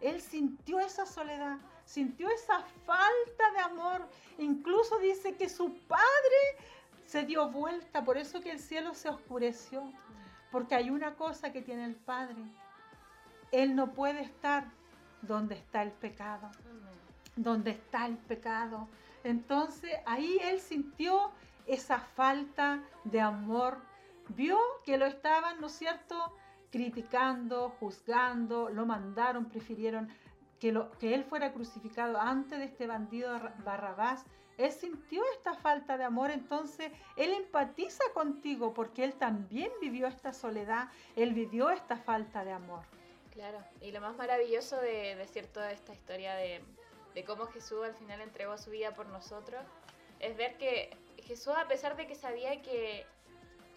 [0.00, 4.08] Él sintió esa soledad, sintió esa falta de amor.
[4.38, 6.38] Incluso dice que su padre
[7.06, 9.82] se dio vuelta, por eso que el cielo se oscureció.
[10.52, 12.40] Porque hay una cosa que tiene el Padre.
[13.50, 14.70] Él no puede estar
[15.20, 16.52] donde está el pecado
[17.34, 18.86] donde está el pecado.
[19.24, 21.32] Entonces ahí él sintió
[21.66, 23.78] esa falta de amor.
[24.28, 26.32] Vio que lo estaban, ¿no es cierto?,
[26.70, 30.08] criticando, juzgando, lo mandaron, prefirieron
[30.58, 30.68] que,
[31.14, 34.24] él fuera crucificado antes de este bandido Ra- Barrabás.
[34.58, 40.34] Él sintió esta falta de amor, entonces él empatiza contigo porque él también vivió esta
[40.34, 42.84] soledad, él vivió esta falta de amor.
[43.32, 46.62] Claro, y lo más maravilloso de, de cierto de esta historia de,
[47.14, 49.62] de cómo Jesús al final entregó su vida por nosotros
[50.20, 53.06] es ver que Jesús, a pesar de que sabía que,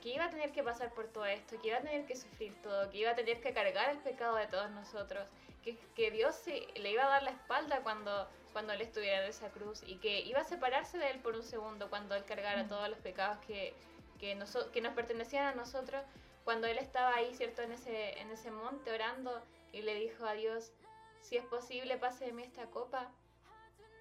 [0.04, 2.54] que iba a tener que pasar por todo esto, que iba a tener que sufrir
[2.62, 5.26] todo, que iba a tener que cargar el pecado de todos nosotros,
[5.63, 9.30] que, que Dios se- le iba a dar la espalda cuando, cuando él estuviera en
[9.30, 12.63] esa cruz y que iba a separarse de él por un segundo cuando él cargara
[12.63, 12.68] Mm.
[12.68, 13.74] todos los pecados que,
[14.20, 16.04] que, noso- que nos pertenecían a nosotros,
[16.44, 17.62] cuando él estaba ahí, ¿cierto?
[17.62, 20.74] En ese, en ese monte orando y le dijo a Dios,
[21.22, 23.10] si es posible, pase de mí esta copa,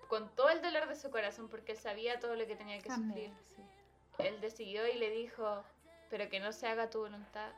[0.08, 2.90] con todo el dolor de su corazón, porque él sabía todo lo que tenía que
[2.90, 3.30] sufrir.
[3.30, 3.38] Amén.
[3.54, 3.62] sí.
[4.18, 5.64] Él decidió y le dijo,
[6.12, 7.52] pero que no se haga tu voluntad,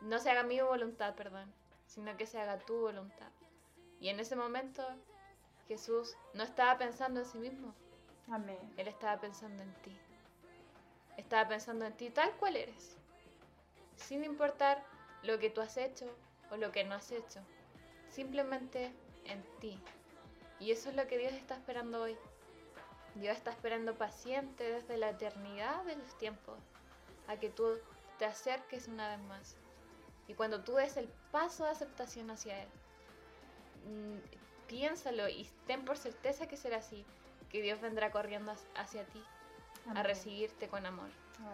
[0.00, 1.52] no se haga mi voluntad, perdón,
[1.88, 3.32] sino que se haga tu voluntad.
[3.98, 4.86] Y en ese momento
[5.66, 7.74] Jesús no estaba pensando en sí mismo,
[8.30, 8.60] Amén.
[8.76, 9.98] él estaba pensando en ti.
[11.16, 12.96] Estaba pensando en ti tal cual eres,
[13.96, 14.84] sin importar
[15.24, 16.06] lo que tú has hecho
[16.52, 17.40] o lo que no has hecho,
[18.08, 18.92] simplemente
[19.24, 19.82] en ti.
[20.60, 22.16] Y eso es lo que Dios está esperando hoy.
[23.16, 26.60] Dios está esperando paciente desde la eternidad de los tiempos
[27.28, 27.78] a que tú
[28.18, 29.56] te acerques una vez más.
[30.28, 32.68] Y cuando tú des el paso de aceptación hacia Él,
[33.86, 37.04] mm, piénsalo y ten por certeza que será así,
[37.50, 39.22] que Dios vendrá corriendo hacia- ti
[39.94, 41.08] a recibirte con amor.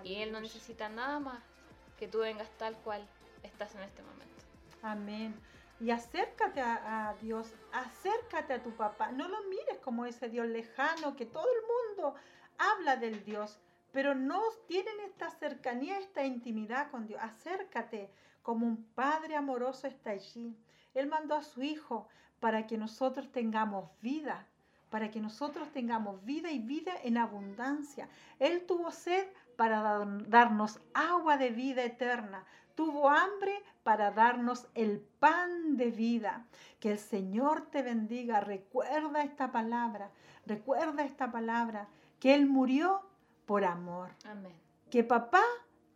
[0.04, 1.42] Y Él no necesita nada más
[1.98, 3.06] que tú vengas tal cual
[3.42, 4.42] estás en este momento.
[4.82, 5.38] Amén.
[5.80, 9.10] Y acércate a, a, Dios, acércate a tu papá.
[9.12, 12.14] No lo mires como ese Dios lejano que todo el mundo
[12.56, 13.58] habla del Dios,
[13.92, 17.20] pero no tienen esta cercanía, esta intimidad con Dios.
[17.22, 18.10] Acércate
[18.42, 20.56] como un padre amoroso está allí.
[20.94, 22.08] Él mandó a su Hijo
[22.40, 24.46] para que nosotros tengamos vida,
[24.90, 28.08] para que nosotros tengamos vida y vida en abundancia.
[28.38, 29.26] Él tuvo sed
[29.56, 32.44] para darnos agua de vida eterna.
[32.74, 36.46] Tuvo hambre para darnos el pan de vida.
[36.80, 38.40] Que el Señor te bendiga.
[38.40, 40.10] Recuerda esta palabra.
[40.46, 41.88] Recuerda esta palabra.
[42.18, 43.02] Que Él murió
[43.46, 44.10] por amor.
[44.24, 44.54] Amén.
[44.90, 45.42] Que papá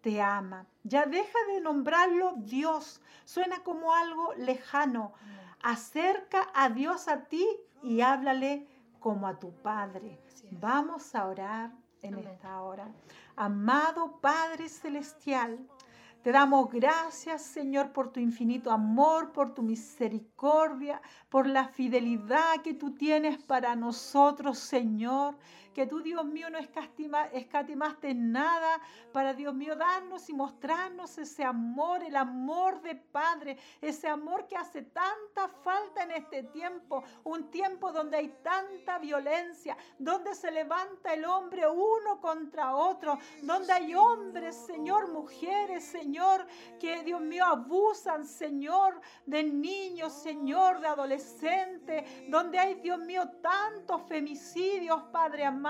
[0.00, 0.66] te ama.
[0.84, 3.00] Ya deja de nombrarlo Dios.
[3.24, 5.12] Suena como algo lejano.
[5.62, 7.46] Acerca a Dios a ti
[7.82, 8.66] y háblale
[9.00, 10.20] como a tu Padre.
[10.52, 11.72] Vamos a orar
[12.02, 12.88] en esta hora.
[13.36, 15.58] Amado Padre Celestial,
[16.22, 22.74] te damos gracias, Señor, por tu infinito amor, por tu misericordia, por la fidelidad que
[22.74, 25.36] tú tienes para nosotros, Señor
[25.76, 28.80] que tú, Dios mío, no escatimaste nada.
[29.12, 34.56] Para, Dios mío, darnos y mostrarnos ese amor, el amor de Padre, ese amor que
[34.56, 41.12] hace tanta falta en este tiempo, un tiempo donde hay tanta violencia, donde se levanta
[41.12, 46.46] el hombre uno contra otro, donde hay hombres, Señor, mujeres, Señor,
[46.80, 54.00] que, Dios mío, abusan, Señor, de niños, Señor, de adolescentes, donde hay, Dios mío, tantos
[54.08, 55.65] femicidios, Padre amado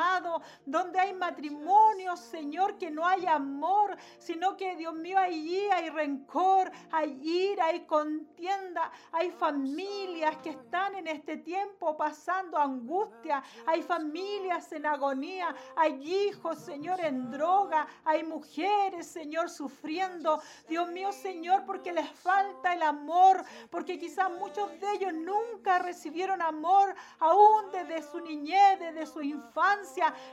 [0.64, 6.70] donde hay matrimonio, Señor, que no hay amor, sino que, Dios mío, allí hay rencor,
[6.90, 14.72] hay ira, hay contienda, hay familias que están en este tiempo pasando angustia, hay familias
[14.72, 15.94] en agonía, hay
[16.28, 22.82] hijos, Señor, en droga, hay mujeres, Señor, sufriendo, Dios mío, Señor, porque les falta el
[22.82, 29.22] amor, porque quizás muchos de ellos nunca recibieron amor, aún desde su niñez, desde su
[29.22, 29.85] infancia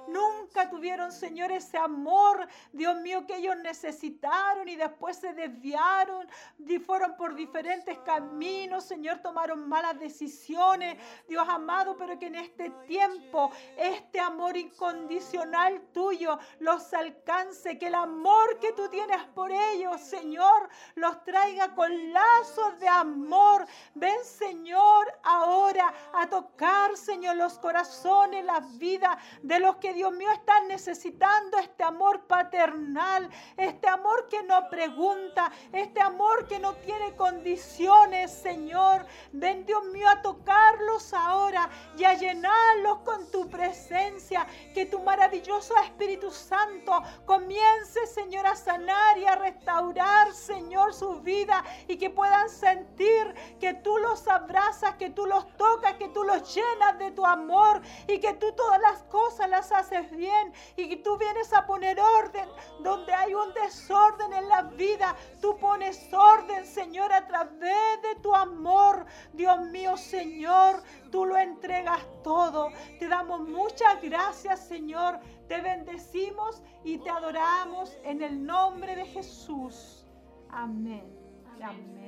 [0.07, 6.27] nunca tuvieron, Señor, ese amor, Dios mío, que ellos necesitaron y después se desviaron
[6.59, 10.97] y fueron por diferentes caminos, Señor, tomaron malas decisiones,
[11.27, 17.95] Dios amado, pero que en este tiempo este amor incondicional tuyo los alcance, que el
[17.95, 23.65] amor que tú tienes por ellos, Señor, los traiga con lazos de amor.
[23.95, 30.29] Ven, Señor, ahora a tocar, Señor, los corazones, las vidas de los que Dios mío
[30.31, 37.15] están necesitando este amor paternal, este amor que no pregunta, este amor que no tiene
[37.15, 39.05] condiciones, Señor.
[39.31, 45.75] Ven Dios mío a tocarlos ahora y a llenarlos con tu presencia, que tu maravilloso
[45.77, 52.49] Espíritu Santo comience, Señor, a sanar y a restaurar, Señor, su vida y que puedan
[52.49, 57.25] sentir que tú los abrazas, que tú los tocas, que tú los llenas de tu
[57.25, 61.99] amor y que tú todas las cosas las haces bien y tú vienes a poner
[61.99, 62.47] orden
[62.81, 65.15] donde hay un desorden en la vida.
[65.41, 69.05] Tú pones orden, Señor, a través de tu amor.
[69.33, 72.69] Dios mío, Señor, tú lo entregas todo.
[72.99, 75.19] Te damos muchas gracias, Señor.
[75.47, 80.05] Te bendecimos y te adoramos en el nombre de Jesús.
[80.49, 81.09] Amén.
[81.61, 82.02] Amén.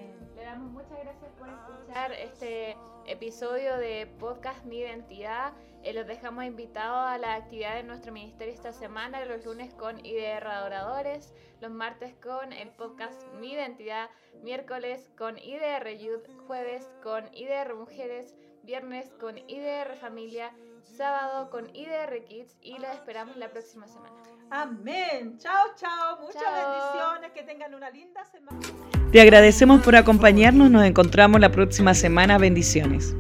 [0.45, 2.77] Damos muchas gracias por escuchar este
[3.07, 5.53] episodio de Podcast Mi Identidad.
[5.81, 10.05] Eh, los dejamos invitados a la actividad de nuestro ministerio esta semana, los lunes con
[10.05, 14.11] IDR Adoradores, los martes con el podcast Mi Identidad,
[14.43, 22.23] miércoles con IDR Youth, jueves con IDR Mujeres, viernes con IDR Familia, sábado con IDR
[22.23, 24.34] Kids y los esperamos la próxima semana.
[24.49, 25.37] Amén.
[25.37, 26.19] Chao, chao.
[26.21, 27.31] Muchas bendiciones.
[27.33, 28.59] Que tengan una linda semana.
[29.11, 30.69] Te agradecemos por acompañarnos.
[30.69, 32.37] Nos encontramos la próxima semana.
[32.37, 33.15] Bendiciones.